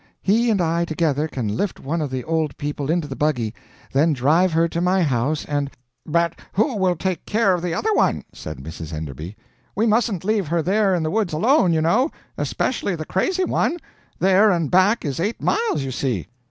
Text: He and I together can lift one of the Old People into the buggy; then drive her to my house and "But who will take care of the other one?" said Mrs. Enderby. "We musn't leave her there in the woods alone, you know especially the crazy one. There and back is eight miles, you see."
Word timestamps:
He 0.23 0.49
and 0.49 0.59
I 0.59 0.83
together 0.83 1.27
can 1.27 1.55
lift 1.55 1.79
one 1.79 2.01
of 2.01 2.09
the 2.09 2.23
Old 2.23 2.57
People 2.57 2.89
into 2.89 3.07
the 3.07 3.15
buggy; 3.15 3.53
then 3.93 4.13
drive 4.13 4.51
her 4.53 4.67
to 4.67 4.81
my 4.81 5.03
house 5.03 5.45
and 5.45 5.69
"But 6.07 6.39
who 6.53 6.75
will 6.77 6.95
take 6.95 7.23
care 7.27 7.53
of 7.53 7.61
the 7.61 7.75
other 7.75 7.93
one?" 7.93 8.23
said 8.33 8.57
Mrs. 8.57 8.93
Enderby. 8.93 9.37
"We 9.75 9.85
musn't 9.85 10.23
leave 10.25 10.47
her 10.47 10.63
there 10.63 10.95
in 10.95 11.03
the 11.03 11.11
woods 11.11 11.33
alone, 11.33 11.71
you 11.71 11.81
know 11.83 12.09
especially 12.35 12.95
the 12.95 13.05
crazy 13.05 13.43
one. 13.43 13.77
There 14.17 14.49
and 14.49 14.71
back 14.71 15.05
is 15.05 15.19
eight 15.19 15.39
miles, 15.39 15.83
you 15.83 15.91
see." 15.91 16.25